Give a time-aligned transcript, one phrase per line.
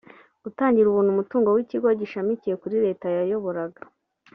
[0.43, 3.81] gutangira ubuntu umutungo w’ikigo gishamikiye kuri Leta yayoboraga